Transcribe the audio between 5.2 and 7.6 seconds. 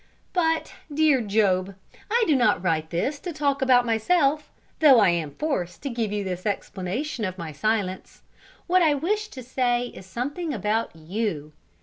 forced to give you this explanation of my